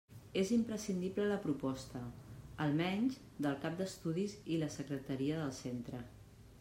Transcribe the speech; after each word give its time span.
És 0.39 0.51
imprescindible 0.53 1.27
la 1.31 1.35
proposta, 1.43 2.01
almenys, 2.65 3.19
del 3.47 3.61
cap 3.67 3.77
d'estudis 3.83 4.35
i 4.57 4.59
la 4.63 4.71
secretaria 4.81 5.39
del 5.43 5.55
centre. 5.63 6.01